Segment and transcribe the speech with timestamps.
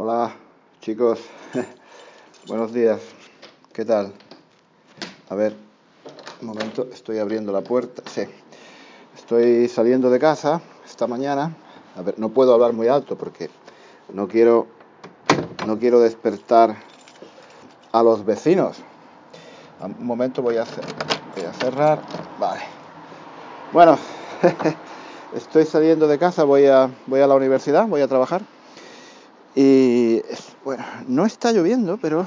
[0.00, 0.30] Hola
[0.80, 1.18] chicos,
[2.46, 3.00] buenos días,
[3.72, 4.12] ¿qué tal?
[5.28, 5.56] A ver,
[6.40, 8.22] un momento, estoy abriendo la puerta, sí,
[9.16, 11.52] estoy saliendo de casa esta mañana,
[11.96, 13.50] a ver, no puedo hablar muy alto porque
[14.12, 14.68] no quiero,
[15.66, 16.76] no quiero despertar
[17.90, 18.76] a los vecinos.
[19.80, 20.64] Un momento voy a,
[21.34, 21.98] voy a cerrar,
[22.38, 22.60] vale.
[23.72, 23.98] Bueno,
[25.34, 28.57] estoy saliendo de casa, voy a, voy a la universidad, voy a trabajar.
[29.60, 30.22] Y
[30.64, 32.24] bueno, no está lloviendo, pero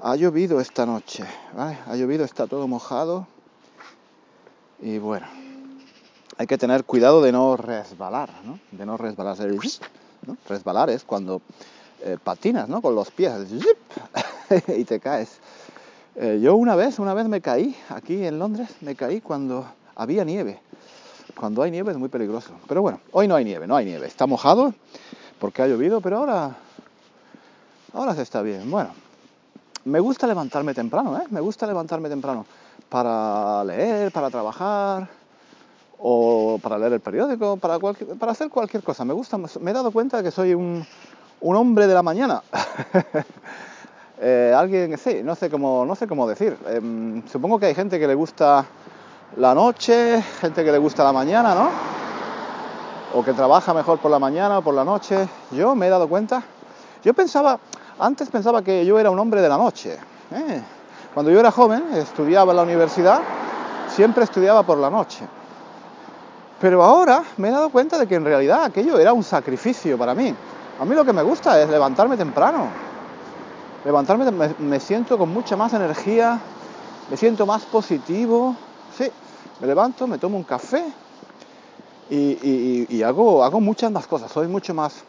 [0.00, 1.24] ha llovido esta noche.
[1.54, 3.26] Ha llovido, está todo mojado.
[4.80, 5.26] Y bueno,
[6.38, 8.58] hay que tener cuidado de no resbalar, ¿no?
[8.70, 9.36] De no resbalar.
[10.26, 10.38] ¿no?
[10.48, 11.42] Resbalar es cuando
[12.00, 12.80] eh, patinas, ¿no?
[12.80, 13.34] Con los pies
[14.68, 15.38] y te caes.
[16.16, 20.24] Eh, yo una vez, una vez me caí aquí en Londres, me caí cuando había
[20.24, 20.58] nieve.
[21.38, 22.54] Cuando hay nieve es muy peligroso.
[22.66, 24.06] Pero bueno, hoy no hay nieve, no hay nieve.
[24.06, 24.72] Está mojado
[25.42, 26.52] porque ha llovido, pero ahora,
[27.94, 28.70] ahora se está bien.
[28.70, 28.90] Bueno,
[29.84, 31.24] me gusta levantarme temprano, ¿eh?
[31.30, 32.46] Me gusta levantarme temprano
[32.88, 35.08] para leer, para trabajar
[35.98, 39.04] o para leer el periódico, para, para hacer cualquier cosa.
[39.04, 40.86] Me gusta, me he dado cuenta de que soy un,
[41.40, 42.40] hombre de la mañana.
[44.20, 46.56] eh, alguien, sí, no sé cómo, no sé cómo decir.
[46.68, 48.64] Eh, supongo que hay gente que le gusta
[49.36, 52.01] la noche, gente que le gusta la mañana, ¿no?
[53.14, 55.28] O que trabaja mejor por la mañana o por la noche.
[55.50, 56.42] Yo me he dado cuenta.
[57.04, 57.58] Yo pensaba,
[57.98, 59.98] antes pensaba que yo era un hombre de la noche.
[60.30, 60.62] ¿eh?
[61.12, 63.20] Cuando yo era joven, estudiaba en la universidad,
[63.88, 65.26] siempre estudiaba por la noche.
[66.60, 70.14] Pero ahora me he dado cuenta de que en realidad aquello era un sacrificio para
[70.14, 70.34] mí.
[70.80, 72.68] A mí lo que me gusta es levantarme temprano.
[73.84, 76.38] Levantarme, me, me siento con mucha más energía,
[77.10, 78.54] me siento más positivo.
[78.96, 79.10] Sí,
[79.60, 80.84] me levanto, me tomo un café
[82.14, 84.30] y, hago, hago muchas más cosas.
[84.30, 85.04] Soy mucho más,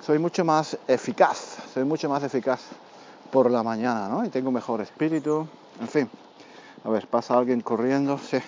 [0.00, 1.58] soy mucho más eficaz.
[1.74, 2.60] Soy mucho más eficaz
[3.30, 4.24] por la mañana, ¿no?
[4.24, 5.46] Y tengo mejor espíritu.
[5.80, 6.10] En fin.
[6.84, 8.18] A ver, pasa alguien corriendo.
[8.18, 8.38] Sí.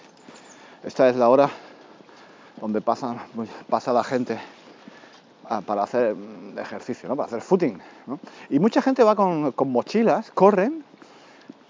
[0.85, 1.51] Esta es la hora
[2.61, 3.17] donde pasa,
[3.69, 4.39] pasa la gente
[5.67, 6.17] para hacer
[6.57, 7.17] ejercicio, ¿no?
[7.17, 7.81] para hacer footing.
[8.07, 8.21] ¿no?
[8.51, 10.85] Y mucha gente va con, con, mochilas, corren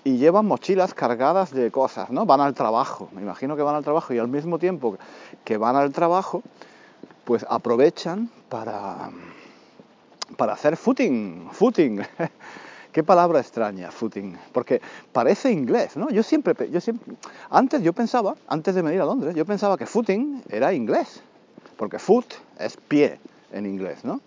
[0.05, 2.27] y llevan mochilas cargadas de cosas, ¿no?
[2.27, 4.97] Van al trabajo, me imagino que van al trabajo y al mismo tiempo
[5.44, 6.43] que van al trabajo,
[7.25, 9.10] pues aprovechan para,
[10.37, 12.00] para hacer footing, footing.
[12.93, 14.81] Qué palabra extraña, footing, porque
[15.12, 16.10] parece inglés, ¿no?
[16.10, 17.15] Yo siempre, yo siempre,
[17.49, 21.22] antes yo pensaba, antes de venir a Londres, yo pensaba que footing era inglés,
[21.77, 23.21] porque foot es pie
[23.53, 24.21] en inglés, ¿no?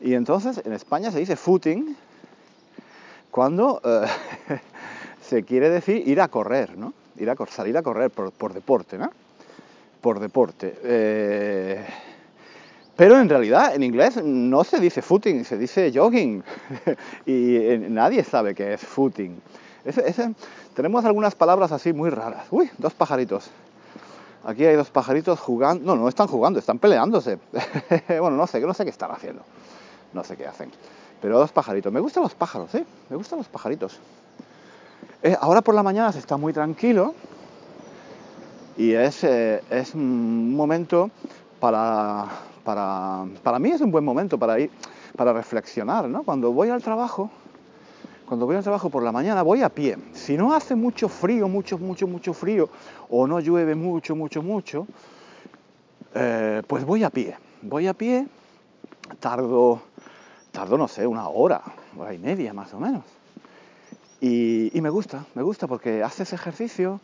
[0.00, 1.96] Y entonces en España se dice footing
[3.30, 4.06] cuando eh,
[5.28, 6.92] se quiere decir ir a correr, ¿no?
[7.16, 9.10] Ir a, salir a correr por, por deporte, ¿no?
[10.00, 10.78] Por deporte.
[10.82, 11.84] Eh,
[12.94, 16.42] pero en realidad en inglés no se dice footing, se dice jogging.
[17.26, 19.40] y nadie sabe qué es footing.
[20.74, 22.46] Tenemos algunas palabras así muy raras.
[22.50, 23.50] Uy, dos pajaritos.
[24.44, 25.84] Aquí hay dos pajaritos jugando.
[25.84, 27.38] No, no están jugando, están peleándose.
[28.08, 29.42] bueno, no sé, no sé qué están haciendo.
[30.12, 30.70] No sé qué hacen.
[31.20, 31.92] Pero dos pajaritos.
[31.92, 32.84] Me gustan los pájaros, ¿eh?
[33.10, 33.98] Me gustan los pajaritos.
[35.40, 37.14] Ahora por la mañana se está muy tranquilo.
[38.76, 41.10] Y es, eh, es un momento
[41.58, 42.26] para,
[42.62, 44.70] para, para mí es un buen momento para ir,
[45.16, 46.22] para reflexionar, ¿no?
[46.24, 47.30] Cuando voy al trabajo,
[48.26, 49.96] cuando voy al trabajo por la mañana voy a pie.
[50.12, 52.68] Si no hace mucho frío, mucho, mucho, mucho frío,
[53.08, 54.86] o no llueve mucho, mucho, mucho,
[56.14, 57.36] eh, pues voy a pie.
[57.62, 58.26] Voy a pie,
[59.20, 59.80] tardo,
[60.52, 61.62] tardo, no sé, una hora,
[61.98, 63.04] hora y media más o menos.
[64.20, 67.00] Y, me gusta, me gusta porque haces ejercicio,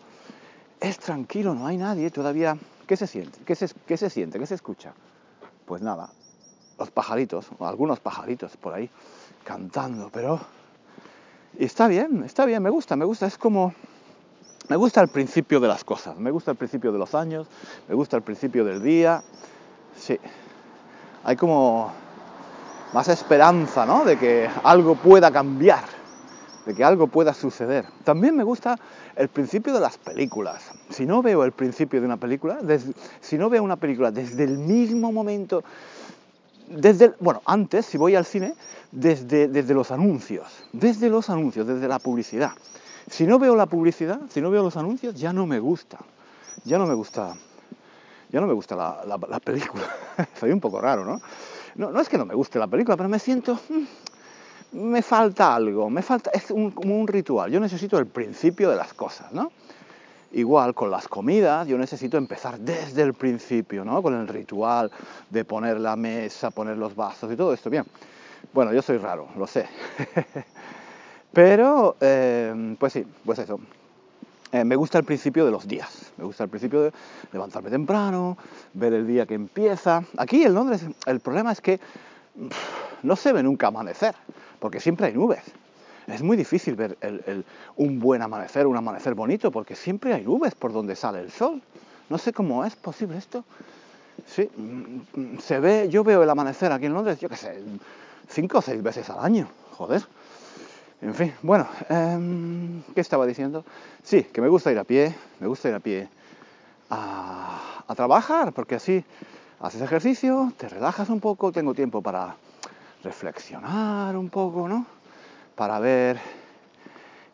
[0.81, 2.57] es tranquilo, no hay nadie, todavía...
[2.87, 3.39] ¿Qué se siente?
[3.47, 4.39] ¿Qué se, qué se siente?
[4.39, 4.93] ¿Qué se escucha?
[5.67, 6.11] Pues nada,
[6.79, 8.91] los pajaritos, o algunos pajaritos por ahí,
[9.45, 10.41] cantando, pero...
[11.59, 13.75] Y está bien, está bien, me gusta, me gusta, es como...
[14.69, 17.47] Me gusta el principio de las cosas, me gusta el principio de los años,
[17.89, 19.23] me gusta el principio del día,
[19.97, 20.19] sí.
[21.25, 21.93] Hay como
[22.93, 24.05] más esperanza, ¿no?
[24.05, 25.85] De que algo pueda cambiar,
[26.67, 27.87] de que algo pueda suceder.
[28.05, 28.79] También me gusta
[29.17, 30.71] el principio de las películas.
[30.91, 32.59] Si no veo el principio de una película,
[33.21, 35.65] si no veo una película desde el mismo momento,
[36.69, 38.55] desde, bueno, antes, si voy al cine,
[38.91, 42.53] desde, desde los anuncios, desde los anuncios, desde la publicidad.
[43.11, 45.99] Si no veo la publicidad, si no veo los anuncios, ya no me gusta.
[46.65, 47.35] Ya no me gusta.
[48.31, 49.85] Ya no me gusta la, la, la película.
[50.41, 51.21] Soy un poco raro, ¿no?
[51.75, 51.91] ¿no?
[51.91, 53.59] No es que no me guste la película, pero me siento.
[54.73, 56.31] Me falta algo, me falta.
[56.33, 57.51] Es un, como un ritual.
[57.51, 59.53] Yo necesito el principio de las cosas, ¿no?
[60.33, 64.03] Igual con las comidas, yo necesito empezar desde el principio, ¿no?
[64.03, 64.91] Con el ritual
[65.29, 67.85] de poner la mesa, poner los vasos y todo esto, bien.
[68.55, 69.69] Bueno, yo soy raro, lo sé.
[71.33, 73.61] Pero, eh, pues sí, pues eso.
[74.53, 76.13] Eh, me gusta el principio de los días.
[76.17, 76.93] Me gusta el principio de
[77.33, 78.39] levantarme temprano,
[78.73, 80.03] ver el día que empieza.
[80.17, 81.79] Aquí en Londres el problema es que
[83.03, 84.15] no se ve nunca amanecer,
[84.63, 85.43] porque siempre hay nubes.
[86.07, 86.97] Es muy difícil ver
[87.75, 91.61] un buen amanecer, un amanecer bonito, porque siempre hay nubes por donde sale el sol.
[92.09, 93.45] No sé cómo es posible esto.
[94.25, 97.61] Sí, mm, se ve, yo veo el amanecer aquí en Londres, yo qué sé,
[98.29, 99.49] cinco o seis veces al año.
[99.73, 100.07] Joder.
[101.01, 103.65] En fin, bueno, em, ¿qué estaba diciendo?
[104.05, 106.09] Sí, que me gusta ir a pie, me gusta ir a pie
[106.89, 109.05] a, trabajar, porque así
[109.59, 112.37] haces ejercicio, te relajas un poco, tengo tiempo para
[113.03, 114.87] reflexionar un poco, ¿no?
[115.55, 116.19] Para ver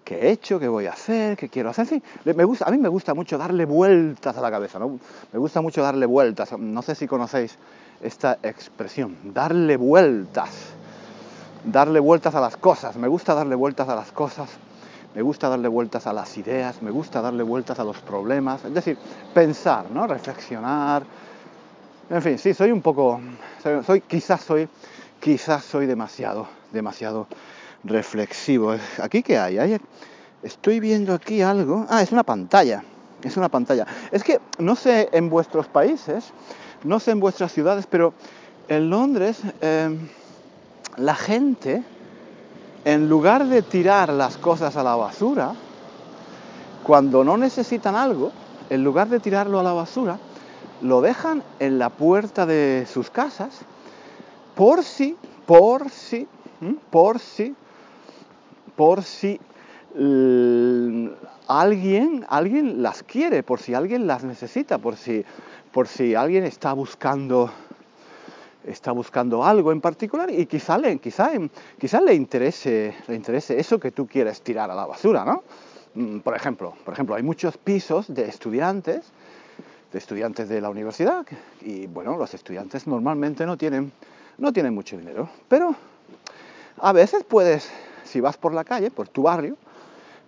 [0.05, 1.87] qué he hecho, qué voy a hacer, qué quiero hacer.
[1.87, 4.99] Sí, me gusta, a mí me gusta mucho darle vueltas a la cabeza, ¿no?
[5.33, 6.57] Me gusta mucho darle vueltas.
[6.59, 7.57] No sé si conocéis
[8.01, 10.75] esta expresión, darle vueltas
[11.65, 14.49] darle vueltas a las cosas, me gusta darle vueltas a las cosas,
[15.15, 18.75] me gusta darle vueltas a las ideas, me gusta darle vueltas a los problemas, es
[18.75, 18.97] decir,
[19.35, 20.07] pensar, ¿no?
[20.07, 21.03] Reflexionar.
[22.11, 23.21] En fin, sí, soy un poco,
[23.85, 24.69] soy, quizás soy,
[25.21, 27.27] quizás soy demasiado, demasiado
[27.85, 28.75] reflexivo.
[29.03, 29.79] ¿Aquí qué hay?
[30.43, 31.87] Estoy viendo aquí algo.
[31.89, 32.83] Ah, es una pantalla.
[33.23, 33.87] Es una pantalla.
[34.13, 36.33] Es que no sé en vuestros países,
[36.85, 38.15] no sé en vuestras ciudades, pero
[38.69, 39.99] en Londres eh,
[40.97, 41.83] la gente,
[42.85, 45.55] en lugar de tirar las cosas a la basura,
[46.85, 48.31] cuando no necesitan algo,
[48.71, 50.19] en lugar de tirarlo a la basura,
[50.81, 53.63] lo dejan en la puerta de sus casas
[54.59, 55.17] por si,
[55.47, 56.27] por si,
[56.91, 57.55] por si,
[58.75, 59.39] por si
[61.47, 65.25] alguien, alguien las quiere, por si alguien las necesita, por si,
[65.71, 67.53] por si alguien está buscando
[68.65, 74.09] está buscando algo en particular y quizá le, le, interese, le interese eso que tú
[74.09, 75.45] quieres tirar a la basura, ¿no?
[75.95, 79.07] Mm, por ejemplo, por ejemplo, hay muchos pisos de estudiantes,
[79.93, 81.25] de estudiantes de la universidad,
[81.63, 83.93] y bueno, los estudiantes normalmente no tienen,
[84.39, 85.75] no tienen mucho dinero, pero
[86.81, 87.71] a veces puedes,
[88.05, 89.57] si vas por la calle, por tu barrio,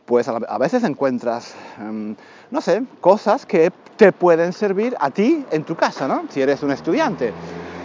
[0.05, 2.17] pues a veces encuentras, em,
[2.51, 6.25] no sé, cosas que te pueden servir a ti en tu casa, ¿no?
[6.31, 7.33] Si eres un estudiante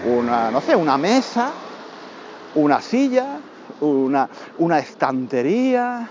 [0.05, 1.51] una, no sé, una mesa,
[2.55, 3.39] una silla,
[3.81, 4.29] una,
[4.59, 6.07] una estantería.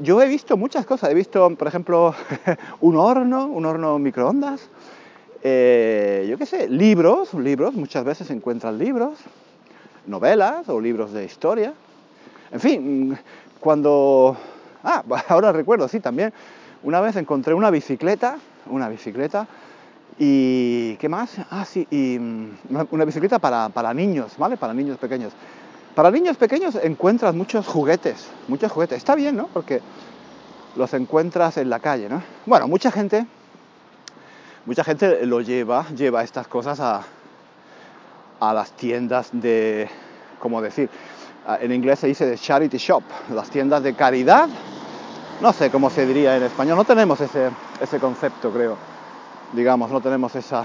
[0.00, 2.14] Yo he visto muchas cosas, he visto, por ejemplo,
[2.80, 4.68] un horno, un horno microondas,
[5.42, 9.18] eh, yo qué sé, libros, libros, muchas veces se encuentran libros,
[10.06, 11.74] novelas o libros de historia.
[12.50, 13.18] En fin,
[13.60, 14.36] cuando...
[14.84, 16.32] Ah, ahora recuerdo, sí, también
[16.82, 19.46] una vez encontré una bicicleta, una bicicleta
[20.18, 21.36] ¿Y qué más?
[21.50, 22.56] Ah, sí, y mm,
[22.90, 24.56] una, bicicleta para, para, niños, ¿vale?
[24.56, 25.32] Para niños pequeños.
[25.94, 28.98] Para niños pequeños encuentras muchos juguetes, muchos juguetes.
[28.98, 29.48] Está bien, ¿no?
[29.48, 29.80] Porque
[30.76, 32.22] los encuentras en la calle, ¿no?
[32.46, 33.26] Bueno, mucha gente,
[34.66, 37.02] mucha gente lo lleva, lleva estas cosas a,
[38.40, 39.88] las tiendas de,
[40.40, 40.90] ¿cómo decir?
[41.60, 44.48] En inglés se dice de charity shop, las tiendas de caridad.
[45.40, 47.50] No sé cómo se diría en español, no tenemos ese,
[48.00, 48.76] concepto, creo
[49.52, 50.64] digamos, no tenemos esa,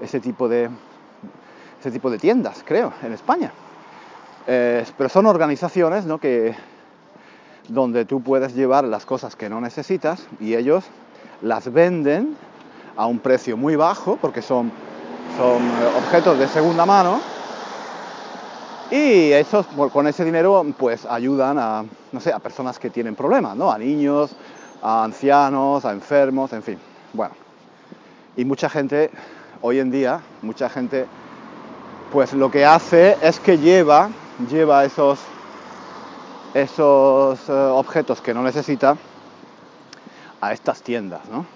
[0.00, 0.70] ese, tipo de,
[1.80, 3.52] ese tipo de tiendas, creo, en España.
[4.46, 6.18] Pero son organizaciones ¿no?
[6.18, 6.54] que,
[7.68, 10.84] donde tú puedes llevar las cosas que no necesitas y ellos
[11.42, 12.36] las venden
[12.96, 14.72] a un precio muy bajo porque son,
[15.36, 15.62] son
[15.96, 17.20] objetos de segunda mano
[18.90, 23.56] y esos, con ese dinero pues ayudan a, no sé, a personas que tienen problemas,
[23.56, 23.70] ¿no?
[23.70, 24.34] a niños,
[24.82, 26.78] a ancianos, a enfermos, en fin.
[27.12, 27.34] Bueno,
[28.36, 29.10] y mucha gente,
[29.60, 31.06] hoy en día, mucha gente,
[32.12, 34.10] pues lo que hace es que lleva,
[34.48, 35.18] lleva esos,
[36.54, 38.96] esos eh, objetos que no necesita
[40.40, 41.46] a estas tiendas, ¿no?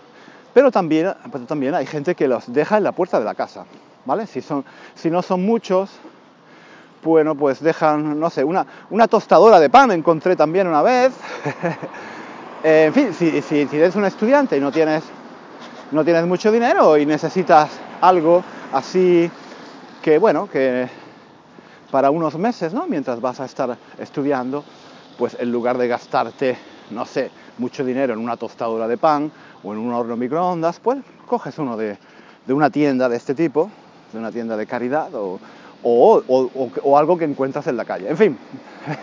[0.52, 1.14] Pero también,
[1.46, 3.66] también hay gente que los deja en la puerta de la casa,
[4.04, 4.26] ¿vale?
[4.26, 5.90] Si, son, si no son muchos,
[7.04, 11.12] bueno, pues dejan, no sé, una, una tostadora de pan encontré también una vez.
[12.64, 15.04] en fin, si, si, si eres un estudiante y no tienes
[15.90, 17.70] no tienes mucho dinero y necesitas
[18.00, 19.30] algo así
[20.02, 20.88] que, bueno, que
[21.90, 22.86] para unos meses, ¿no?
[22.86, 24.64] Mientras vas a estar estudiando,
[25.18, 26.56] pues en lugar de gastarte,
[26.90, 27.30] no sé,
[27.60, 29.30] mucho dinero en una tostadora de pan
[29.62, 31.96] o en un horno microondas, pues coges uno de,
[32.48, 33.70] una tienda de este tipo,
[34.12, 35.38] de una tienda de caridad o,
[36.96, 38.08] algo que encuentras en la calle.
[38.08, 38.38] En fin,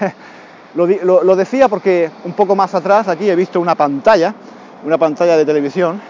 [0.76, 0.88] lo,
[1.24, 4.34] lo decía porque un poco más atrás aquí he visto una pantalla,
[4.84, 6.02] una pantalla de televisión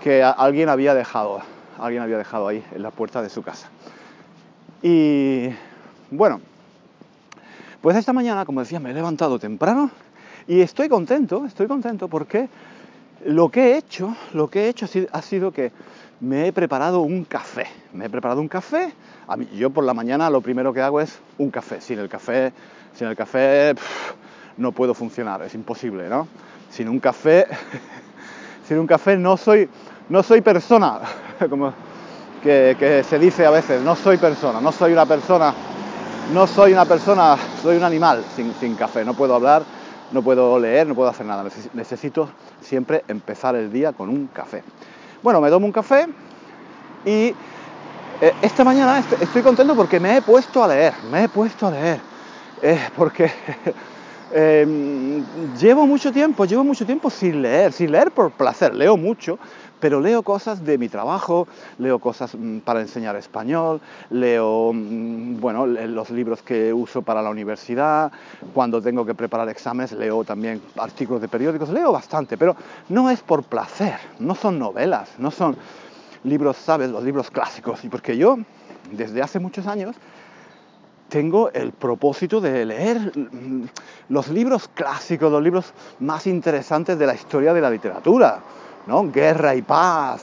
[0.00, 1.40] que alguien había dejado,
[1.78, 3.68] alguien había dejado ahí en la puerta de su casa.
[4.82, 5.48] Y
[6.10, 6.40] bueno,
[7.82, 9.90] pues esta mañana, como decía, me he levantado temprano
[10.46, 12.48] y estoy contento, estoy contento porque
[13.24, 15.72] lo que he hecho, lo que he hecho ha sido que
[16.20, 17.66] me he preparado un café.
[17.92, 18.92] Me he preparado un café.
[19.26, 21.80] A mí, yo por la mañana lo primero que hago es un café.
[21.80, 22.52] Sin el café,
[22.94, 23.74] sin el café
[24.56, 26.28] no puedo funcionar, es imposible, ¿no?
[26.70, 27.46] Sin un café,
[28.68, 29.68] sin un café no soy,
[30.08, 31.00] no soy persona,
[31.50, 31.72] como
[32.42, 35.54] que, se dice a veces, no soy persona, no soy una persona,
[36.32, 39.62] no soy una persona, soy un animal sin, sin café, no puedo hablar,
[40.12, 42.28] no puedo leer, no puedo hacer nada, necesito
[42.60, 44.62] siempre empezar el día con un café.
[45.22, 46.06] Bueno, me tomo un café
[47.04, 47.34] y
[48.22, 51.70] eh, esta mañana estoy contento porque me he puesto a leer, me he puesto a
[51.70, 52.00] leer,
[52.62, 53.30] eh, porque
[54.32, 55.24] em,
[55.58, 59.38] llevo mucho tiempo, llevo mucho tiempo sin leer, sin leer por placer, leo mucho,
[59.80, 65.66] pero leo cosas de mi trabajo, leo cosas mm, para enseñar español, leo, mm, bueno,
[65.66, 68.12] los libros que uso para la universidad,
[68.52, 72.54] cuando tengo que preparar exámenes leo también artículos de periódicos, leo bastante, pero
[72.90, 75.56] no es por placer, no son novelas, no son
[76.24, 78.36] libros, ¿sabes?, los libros clásicos, y porque yo,
[78.92, 79.96] desde hace muchos años,
[81.10, 83.12] tengo el propósito de leer
[84.08, 88.40] los libros clásicos, los libros más interesantes de la historia de la literatura.
[89.12, 90.22] Guerra y paz,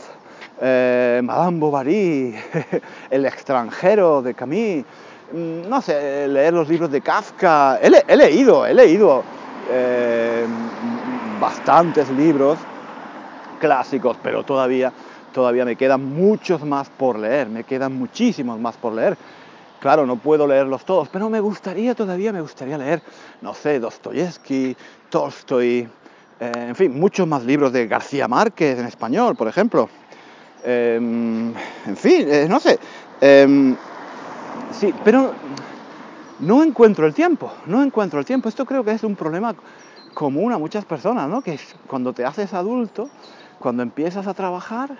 [0.59, 2.35] eh, Madame Bovary,
[3.09, 4.83] El extranjero de Camus,
[5.31, 7.79] mm, no sé, leer los libros de Kafka.
[7.81, 9.23] He, leído, he leído
[9.69, 10.45] eh,
[11.39, 12.57] bastantes libros
[13.59, 14.91] clásicos, pero todavía,
[15.33, 19.17] todavía me quedan muchos más por leer, me quedan muchísimos más por leer.
[19.79, 23.01] Claro, no puedo leerlos todos, pero me gustaría todavía, me gustaría leer,
[23.41, 24.75] no sé, Dostoyevsky,
[25.09, 25.87] Tolstoy,
[26.39, 29.87] eh, en fin, muchos más libros de García Márquez en español, por ejemplo.
[30.63, 31.53] Em,
[31.85, 32.79] en fin, eh, no sé.
[33.21, 33.75] Em,
[34.71, 35.33] sí, pero
[36.39, 38.49] no encuentro el tiempo, no encuentro el tiempo.
[38.49, 39.55] Esto creo que es un problema
[40.13, 41.41] común a muchas personas, ¿no?
[41.41, 43.09] Que cuando te haces adulto,
[43.59, 44.97] cuando empiezas a trabajar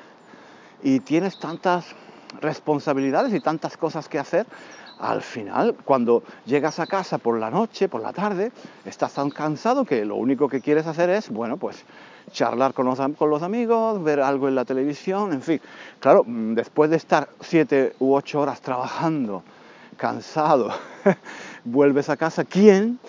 [0.84, 1.96] y tienes tantas
[2.42, 4.46] responsabilidades y tantas cosas que hacer,
[5.00, 8.52] al final, cuando llegas a casa por la noche, por la tarde,
[8.86, 11.86] estás tan cansado que lo único que quieres hacer es, bueno, pues
[12.32, 15.62] charlar con los, con los amigos, ver algo en la televisión, en fin.
[16.00, 19.44] Claro, mm, después de estar siete u ocho horas trabajando,
[19.98, 20.72] cansado,
[21.64, 23.00] vuelves a casa, ¿quién,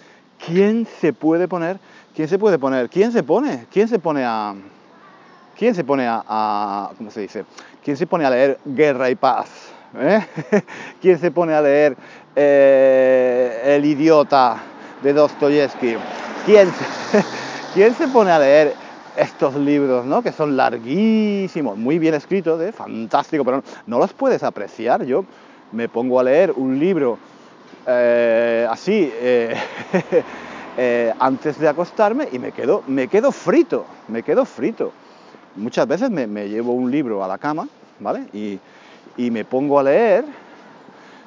[0.45, 1.79] quién se puede poner,
[2.15, 4.55] quién se puede poner, quién se pone, quién se pone a,
[5.57, 7.45] quién se pone a, a ¿cómo se dice?
[7.89, 9.49] ¿Quién se pone a leer Guerra y Paz?
[9.99, 10.21] ¿Eh?
[11.01, 11.97] ¿Quién se pone a leer
[12.37, 14.59] eh, El idiota
[15.03, 15.97] de Dostoyevsky?
[16.45, 16.71] ¿Quién,
[17.73, 18.75] ¿Quién se pone a leer
[19.17, 20.21] estos libros, ¿no?
[20.21, 22.73] que son larguísimos, muy bien escritos, ¿eh?
[22.73, 25.07] fantástico, pero no, los puedes apreciar.
[25.07, 25.25] Yo
[25.73, 27.17] me pongo a leer un libro
[28.69, 29.11] así
[31.19, 34.93] antes de acostarme y me quedo, me quedo frito, me quedo frito.
[35.57, 37.67] Muchas veces me llevo un libro a la cama,
[38.01, 38.27] ¿vale?
[38.33, 38.59] Y,
[39.17, 40.25] y me pongo a leer,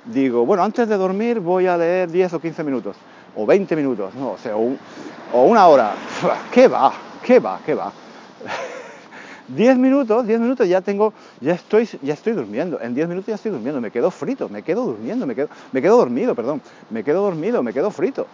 [0.05, 2.95] digo, bueno, antes de dormir voy a leer 10 o 15 minutos,
[3.35, 5.93] o 20 minutos, no, o sea, o, una hora.
[6.51, 6.93] ¿Qué va?
[7.23, 7.59] ¿Qué va?
[7.65, 7.91] ¿Qué va?
[9.47, 12.79] 10 minutos, 10 minutos ya tengo, ya estoy, ya estoy durmiendo.
[12.81, 15.81] En 10 minutos ya estoy durmiendo, me quedo frito, me quedo durmiendo, me quedo, me
[15.81, 18.27] quedo dormido, perdón, me quedo dormido, me quedo frito.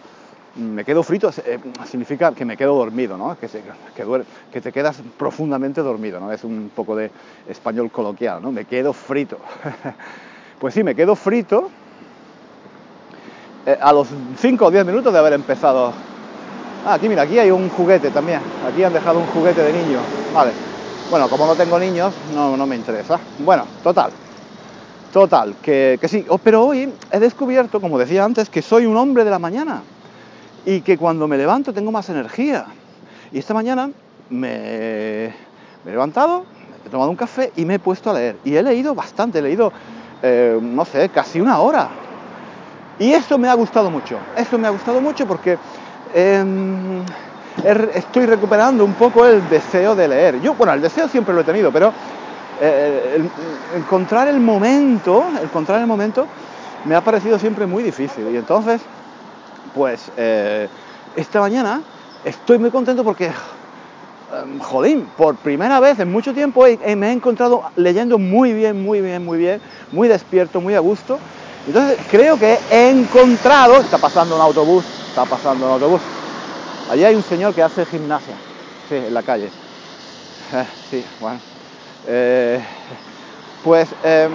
[0.56, 3.36] Me quedo frito eh, significa que me quedo dormido, ¿no?
[3.38, 3.48] Que,
[4.52, 6.32] que, te quedas profundamente dormido, ¿no?
[6.32, 7.10] Es un poco de
[7.48, 8.50] español coloquial, ¿no?
[8.50, 9.38] Me quedo frito.
[10.58, 11.70] pues sí, me quedo frito
[13.66, 15.92] eh, a los 5 o 10 minutos de haber empezado.
[16.84, 18.40] Ah, aquí mira, aquí hay un juguete también.
[18.66, 19.98] Aquí han dejado un juguete de niño.
[20.34, 20.50] Vale.
[21.10, 23.20] Bueno, como no tengo niños, no, no me interesa.
[23.38, 24.10] Bueno, total.
[25.12, 26.26] Total, que, que sí.
[26.28, 29.82] Oh, pero hoy he descubierto, como decía antes, que soy un hombre de la mañana
[30.68, 32.66] y que cuando me levanto tengo más energía.
[33.32, 33.90] Y esta mañana
[34.28, 35.32] me, he
[35.86, 36.44] levantado,
[36.84, 38.36] he tomado un café y me he puesto a leer.
[38.44, 39.72] Y he leído bastante, he leído,
[40.22, 41.88] eh, no sé, casi una hora.
[42.98, 45.56] Y eso me ha gustado mucho, eso me ha gustado mucho porque
[46.12, 47.02] em,
[47.94, 50.38] estoy recuperando un poco el deseo de leer.
[50.42, 51.94] Yo, bueno, el deseo siempre lo he tenido, pero
[52.60, 53.26] eh,
[53.74, 56.26] encontrar el momento, encontrar el momento
[56.84, 58.28] me ha parecido siempre muy difícil.
[58.30, 58.82] Y entonces
[59.74, 60.68] pues eh,
[61.16, 61.82] esta mañana
[62.24, 67.64] estoy muy contento porque, em, jolín, por primera vez en mucho tiempo me he encontrado
[67.76, 69.60] leyendo muy bien, muy bien, muy bien,
[69.92, 71.18] muy despierto, muy a gusto.
[71.66, 76.00] Entonces creo que he encontrado, está pasando un autobús, está pasando un autobús.
[76.90, 78.34] Allí hay un señor que hace gimnasia,
[78.88, 79.50] sí, en la calle.
[80.54, 81.38] Eh, sí, bueno.
[82.06, 82.64] Eh,
[83.62, 84.32] pues em,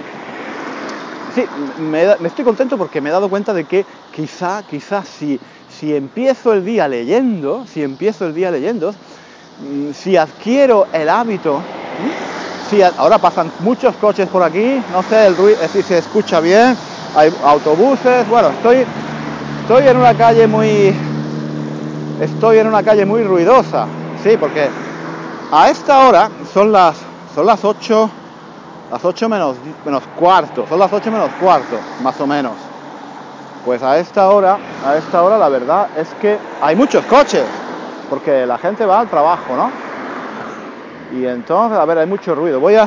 [1.34, 1.44] sí,
[1.80, 3.84] me, me, estoy contento porque me he dado cuenta de que
[4.14, 10.16] quizá, quizá si, si empiezo el día leyendo, si empiezo el día leyendo, mm, si
[10.16, 11.60] adquiero el hábito,
[12.70, 16.76] si ahora pasan muchos coches por aquí, no sé el ruido, si se escucha bien,
[17.16, 18.84] hay autobuses, bueno, estoy,
[19.62, 20.94] estoy en una calle muy,
[22.22, 23.86] estoy en una calle muy ruidosa,
[24.22, 24.68] sí, porque
[25.52, 26.96] a esta hora son las,
[27.34, 28.10] son las 8,
[28.92, 32.63] las 8 menos, menos cuarto, son las 8 menos cuarto, más o menos.
[33.64, 37.44] Pues a esta hora, a esta hora la verdad es que hay muchos coches,
[38.10, 39.70] porque la gente va al trabajo, ¿no?
[41.18, 42.60] Y entonces, a ver, hay mucho ruido.
[42.60, 42.86] Voy a...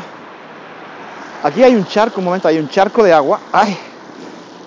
[1.43, 3.39] Aquí hay un charco, un momento, hay un charco de agua.
[3.51, 3.75] ¡Ay!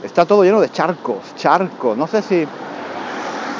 [0.02, 1.96] Está todo lleno de charcos, charcos.
[1.96, 2.46] No sé si...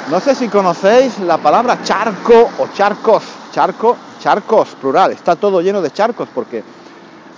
[0.09, 3.23] No sé si conocéis la palabra charco o charcos.
[3.53, 5.11] Charco, charcos, plural.
[5.11, 6.63] Está todo lleno de charcos porque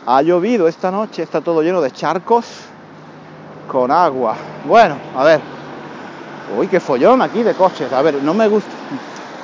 [0.08, 2.46] ha llovido esta noche, está todo lleno de charcos
[3.67, 4.36] con agua.
[4.65, 5.41] Bueno, a ver.
[6.58, 7.91] Uy, qué follón aquí de coches.
[7.91, 8.72] A ver, no me gusta.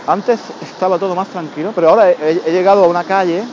[0.08, 3.44] Antes estaba todo más tranquilo, pero ahora he, llegado a una calle,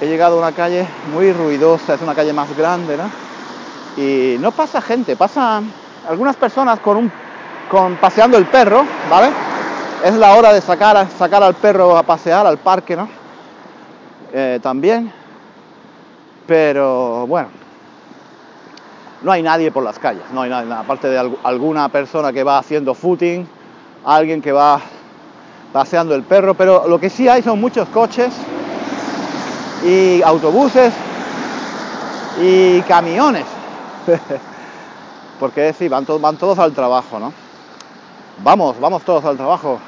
[0.00, 3.10] he llegado a una calle muy ruidosa, es una calle más grande, ¿no?
[3.96, 5.62] Y no pasa gente, pasa
[6.06, 7.12] algunas personas con un,
[7.70, 9.30] con paseando el perro, ¿vale?
[10.04, 13.08] Es la hora de sacar, sacar al perro a pasear al parque, ¿no?
[14.34, 15.10] Eh, también,
[16.46, 17.48] pero bueno,
[19.22, 22.58] no hay nadie por las calles, no hay nadie, aparte de alguna persona que va
[22.58, 23.46] haciendo footing,
[24.04, 24.80] alguien que va
[25.72, 28.32] paseando el perro, pero lo que sí hay son muchos coches
[29.84, 30.92] y autobuses
[32.40, 33.44] y camiones.
[35.40, 37.32] Porque sí, van, to van, todos al trabajo, ¿no?
[38.42, 39.78] Vamos, vamos todos al trabajo.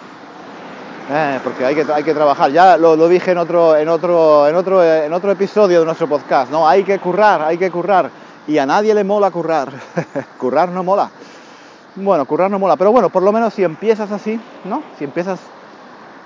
[1.10, 2.50] Eh, porque hay que, hay que trabajar.
[2.50, 6.06] Ya lo, lo, dije en otro, en, otro, en, otro, en otro episodio de nuestro
[6.06, 6.68] podcast, ¿no?
[6.68, 8.10] Hay que currar, hay que currar.
[8.48, 9.72] Y a nadie le mola currar.
[10.38, 11.10] currar no mola.
[11.94, 12.76] Bueno, currar no mola.
[12.76, 14.82] Pero bueno, por lo menos si empiezas así, ¿no?
[14.98, 15.38] Si empiezas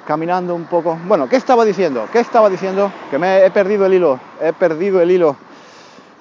[0.06, 0.98] caminando un poco.
[1.06, 2.08] Bueno, ¿qué estaba diciendo?
[2.10, 2.90] ¿Qué estaba diciendo?
[3.10, 4.18] Que me he perdido el hilo.
[4.40, 5.36] He perdido el hilo.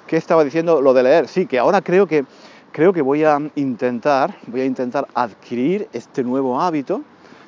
[0.06, 0.82] ¿Qué estaba diciendo?
[0.82, 1.28] Lo de leer.
[1.28, 2.24] Sí, que ahora creo que
[2.72, 7.02] creo que voy a intentar, voy a intentar adquirir este nuevo hábito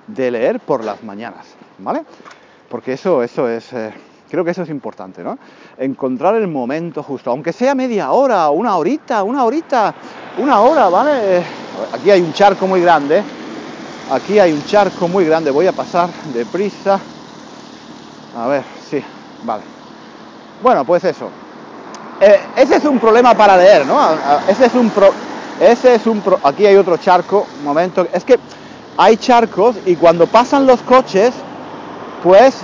[0.06, 1.46] de leer por las mañanas,
[1.78, 2.04] ¿vale?
[2.68, 3.92] Porque eso, eso es, eh,
[4.30, 5.38] creo que eso es importante, ¿no?
[5.78, 9.94] Encontrar el momento justo, aunque sea media hora, una horita, una horita,
[10.38, 11.42] una hora, ¿vale?
[11.92, 13.22] Aquí hay un charco muy grande,
[14.10, 17.00] Aquí hay un charco muy grande, voy a pasar deprisa.
[18.36, 19.02] A ver, sí,
[19.44, 19.62] vale.
[20.62, 21.30] Bueno, pues eso.
[22.20, 23.98] Eh, ese es un problema para leer, ¿no?
[24.46, 25.10] Ese es un pro,
[25.58, 28.06] ese es un pro, aquí hay otro charco, momento.
[28.12, 28.38] Es que
[28.98, 31.32] hay charcos y cuando pasan los coches,
[32.22, 32.60] pues,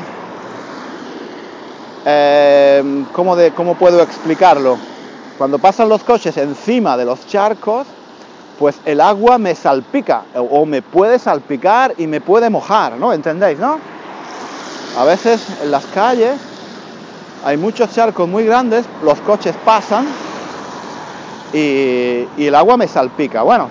[3.13, 4.79] ¿cómo, de, ¿cómo puedo explicarlo?
[5.39, 7.87] Cuando pasan los coches encima de los charcos,
[8.59, 13.13] pues el agua me salpica o me puede salpicar y me puede mojar, ¿no?
[13.13, 13.79] ¿Entendéis, no?
[14.99, 16.39] A veces en las calles
[17.45, 20.07] hay muchos charcos muy grandes, los coches pasan
[21.55, 23.43] y, y el agua me salpica.
[23.43, 23.71] Bueno,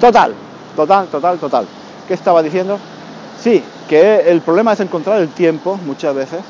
[0.00, 0.34] total,
[0.74, 1.66] total, total, total.
[2.08, 2.78] ¿Qué estaba diciendo?
[3.40, 6.40] Sí, que el problema es encontrar el tiempo muchas veces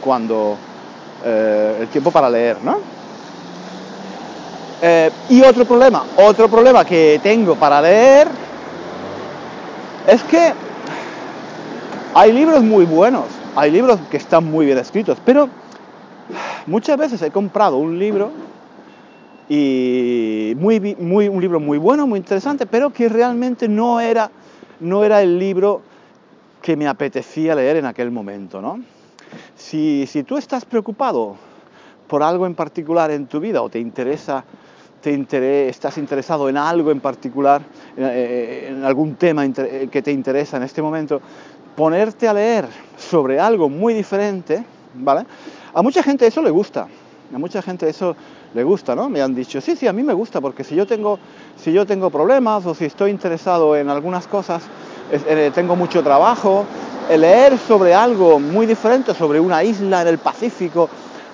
[0.00, 0.56] cuando
[1.24, 2.78] eh, el tiempo para leer, ¿no?
[4.82, 8.28] Eh, y otro problema, otro problema que tengo para leer
[10.06, 10.52] es que
[12.14, 13.24] hay libros muy buenos,
[13.54, 15.48] hay libros que están muy bien escritos, pero
[16.66, 18.30] muchas veces he comprado un libro
[19.48, 24.30] y muy, muy, un libro muy bueno, muy interesante, pero que realmente no era,
[24.80, 25.80] no era el libro
[26.62, 28.80] que me apetecía leer en aquel momento, ¿no?
[29.56, 31.36] Si, tú estás preocupado
[32.06, 34.44] por algo en particular en tu vida o te interesa
[35.08, 37.62] estás interesado en algo en particular,
[37.96, 41.20] en, eh, algún tema eh, que te interesa en este momento,
[41.76, 45.24] ponerte a leer sobre algo muy diferente, ¿vale?
[45.74, 46.88] A mucha gente eso le gusta,
[47.32, 48.16] a mucha gente eso
[48.54, 49.08] le gusta, ¿no?
[49.08, 51.18] Me han dicho, sí, sí, a mí me gusta, porque si yo tengo,
[51.56, 54.64] si yo tengo problemas o si estoy interesado en algunas cosas,
[55.12, 56.64] eh, tengo mucho trabajo,
[57.14, 60.88] leer sobre algo muy diferente, sobre una isla en el Pacífico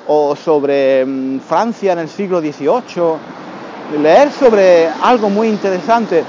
[0.06, 6.24] o sobre mm, Francia en el siglo XVIII, leer sobre algo muy interesante,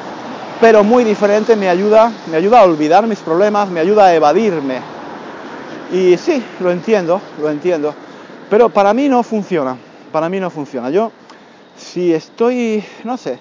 [0.61, 4.79] pero muy diferente, me ayuda, me ayuda a olvidar mis problemas, me ayuda a evadirme.
[5.91, 7.93] Y sí, lo entiendo, lo entiendo,
[8.49, 9.75] pero para mí no funciona,
[10.11, 10.89] para mí no funciona.
[10.89, 11.11] Yo,
[11.77, 13.39] si estoy, no sé,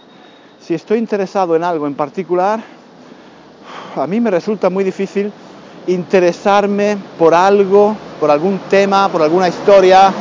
[0.61, 2.61] si estoy interesado en algo en particular,
[3.95, 5.33] a mí me resulta muy difícil
[5.87, 10.13] interesarme por algo, por algún tema, por alguna historia,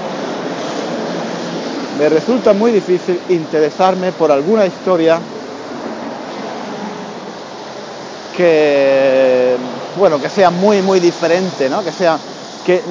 [2.00, 5.20] me resulta muy difícil interesarme por alguna historia
[8.36, 9.56] que,
[10.00, 11.84] bueno, que sea muy, muy diferente, ¿no?
[11.84, 12.18] Que sea,
[12.66, 12.82] que,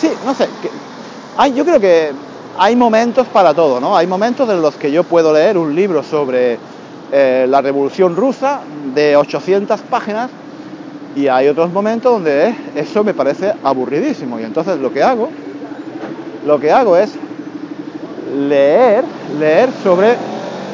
[0.00, 2.12] sí, no sé, que, yo creo que
[2.58, 3.96] hay momentos para todo, ¿no?
[3.96, 6.58] Hay momentos en los que yo puedo leer un libro sobre
[7.10, 8.60] eh, la Revolución Rusa
[8.94, 10.30] de 800 páginas
[11.16, 15.30] y hay otros momentos donde eso me parece aburridísimo y entonces lo que hago,
[16.46, 17.10] lo que hago es
[18.48, 19.02] leer,
[19.40, 20.14] leer sobre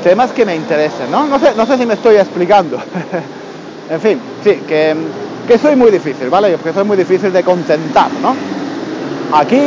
[0.03, 1.27] temas que me interesen, ¿no?
[1.27, 2.77] No sé, no sé si me estoy explicando.
[3.91, 4.97] en fin, sí, que,
[5.47, 6.57] que soy muy difícil, ¿vale?
[6.63, 8.35] Que soy muy difícil de contentar, ¿no?
[9.39, 9.61] Aquí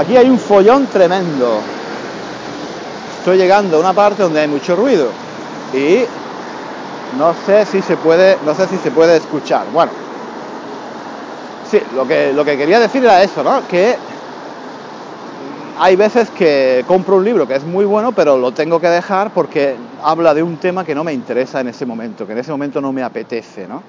[0.00, 1.60] Aquí hay un follón tremendo.
[3.20, 5.12] Estoy llegando a una parte donde hay mucho ruido
[5.74, 6.06] y
[7.18, 9.66] no sé si se puede, no sé si se puede escuchar.
[9.70, 9.92] Bueno,
[11.70, 13.60] sí, lo que, lo que quería decir era eso, ¿no?
[13.68, 13.94] Que
[15.78, 19.34] hay veces que compro un libro que es muy bueno, pero lo tengo que dejar
[19.34, 22.52] porque habla de un tema que no me interesa en ese momento, que en ese
[22.52, 23.82] momento no me apetece, ¿no?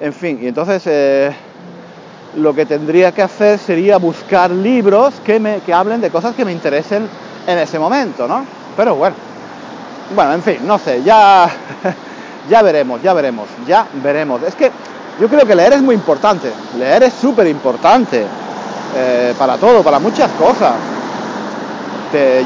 [0.00, 1.30] En fin, y entonces eh,
[2.38, 6.46] lo que tendría que hacer sería buscar libros que, me, que hablen de cosas que
[6.46, 7.06] me interesen
[7.46, 8.44] en ese momento, ¿no?
[8.76, 9.16] Pero bueno,
[10.14, 11.48] bueno, en fin, no sé, ya,
[12.48, 14.42] ya veremos, ya veremos, ya veremos.
[14.42, 14.70] Es que
[15.20, 18.24] yo creo que leer es muy importante, leer es súper importante
[18.96, 20.74] eh, para todo, para muchas cosas.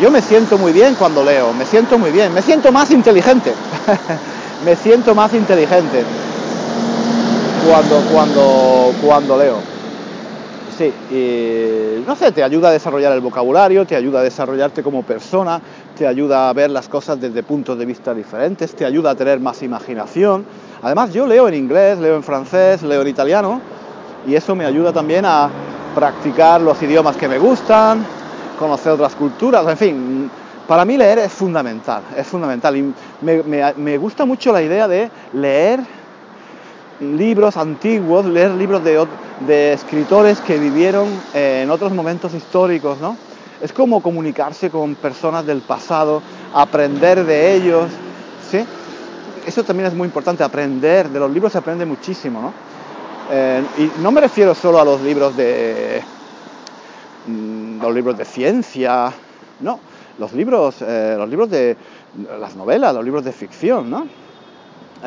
[0.00, 3.54] yo me siento muy bien cuando leo, me siento muy bien, me siento más inteligente,
[4.64, 6.04] me siento más inteligente
[7.66, 9.73] cuando, cuando, cuando leo.
[10.76, 10.92] Sí,
[12.04, 15.60] no sé, te ayuda a desarrollar el vocabulario, te ayuda a desarrollarte como persona,
[15.96, 19.38] te ayuda a ver las cosas desde puntos de vista diferentes, te ayuda a tener
[19.38, 20.44] más imaginación.
[20.82, 23.60] Además, yo leo en inglés, leo en francés, leo en italiano
[24.26, 25.48] y eso me ayuda también a
[25.94, 28.04] practicar los idiomas que me gustan,
[28.58, 30.30] conocer otras culturas, en fin,
[30.66, 36.03] para mí leer es fundamental, es fundamental y me gusta mucho la idea de leer
[37.00, 43.16] libros antiguos, leer libros de, escritores que vivieron eh, en otros momentos históricos, ¿no?
[43.60, 47.90] Es como comunicarse con personas del pasado, aprender de ellos,
[48.50, 48.64] ¿sí?
[49.46, 52.52] Eso también es muy importante, aprender, de los libros se aprende muchísimo, ¿no?
[53.30, 56.02] Eh, y no me refiero solo a los libros de
[57.26, 59.12] mm, los libros de ciencia,
[59.60, 59.80] no,
[60.18, 61.76] los libros, eh, los libros de
[62.38, 64.06] las novelas, los libros de ficción, ¿no?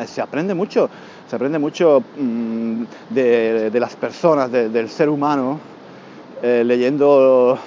[0.06, 0.88] se aprende mucho
[1.28, 5.60] se aprende mucho mm, de, las personas, del ser humano,
[6.42, 7.58] eh, leyendo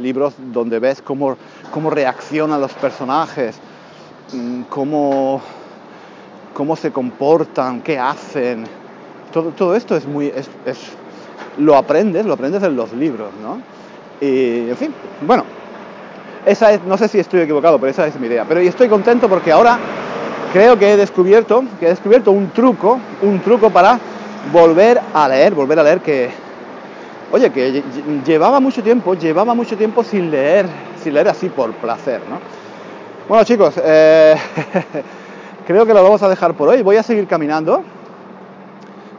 [0.00, 1.36] libros donde ves cómo,
[1.72, 3.58] cómo reaccionan los personajes,
[4.32, 5.40] mm, cómo,
[6.54, 8.64] cómo se comportan, qué hacen.
[9.32, 10.28] Todo, todo esto es muy.
[10.28, 10.48] Es,
[11.58, 13.60] lo aprendes, lo aprendes en los libros, ¿no?
[14.20, 15.44] Y en fin, bueno,
[16.46, 18.44] esa es, no sé si estoy equivocado, pero esa es mi idea.
[18.46, 19.78] Pero estoy contento porque ahora
[20.52, 23.98] creo que he descubierto, que he descubierto un truco, un truco para
[24.52, 26.30] volver a leer, volver a leer que,
[27.32, 27.82] oye, que
[28.24, 30.66] llevaba mucho tiempo, llevaba mucho tiempo sin leer,
[31.02, 32.38] sin leer así por placer, ¿no?
[33.28, 34.34] Bueno chicos, eh,
[35.66, 36.82] creo que lo vamos a dejar por hoy.
[36.82, 37.84] Voy a seguir caminando.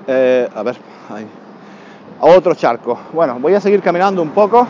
[0.05, 0.75] Eh, a ver,
[1.09, 1.25] ahí.
[2.19, 2.99] otro charco.
[3.13, 4.67] Bueno, voy a seguir caminando un poco.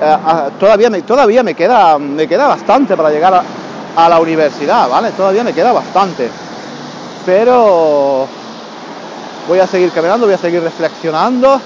[0.00, 3.42] Eh, ah, todavía, me, todavía me queda, me queda bastante para llegar a,
[3.98, 5.10] a la universidad, ¿vale?
[5.10, 6.30] Todavía me queda bastante.
[7.26, 8.28] Pero
[9.48, 11.60] voy a seguir caminando, voy a seguir reflexionando.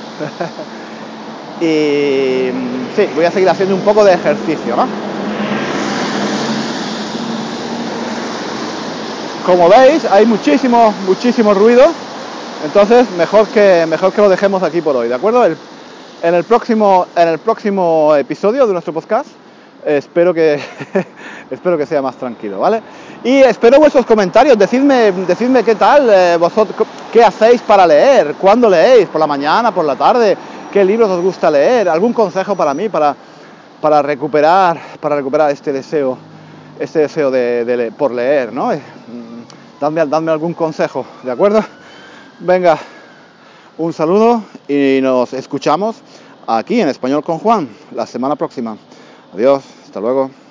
[1.61, 2.49] y
[2.97, 4.87] sí, voy a seguir haciendo un poco de ejercicio, ¿no?
[9.45, 11.85] Como veis, hay muchísimo, muchísimo ruido.
[12.65, 15.45] Entonces, mejor que, mejor que lo dejemos aquí por hoy, ¿de acuerdo?
[15.45, 19.42] en, el próximo, en el próximo episodio de nuestro podcast
[19.85, 20.61] espero que,
[21.51, 22.83] espero que sea más tranquilo, ¿vale?
[23.25, 28.69] Y espero vuestros comentarios, decidme, decidme qué tal, eh, vosotros, qué hacéis para leer, cuándo
[28.69, 30.37] leéis, por la mañana, por la tarde,
[30.73, 33.15] qué libros os gusta leer, algún consejo para mí, para,
[33.81, 36.19] para, recuperar, para recuperar este deseo,
[36.79, 38.73] este deseo de, por leer, ¿no?
[38.73, 41.63] Eh, mm, dadme, dadme algún consejo, ¿de acuerdo?
[42.41, 42.77] Venga,
[43.79, 45.97] un saludo y nos escuchamos
[46.47, 48.77] aquí en Español con Juan la semana próxima.
[49.33, 50.42] Adiós, hasta luego.